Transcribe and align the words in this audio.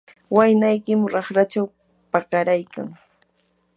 waynaykim 0.35 1.01
raqrachaw 1.13 1.67
pakaraykan. 2.11 2.87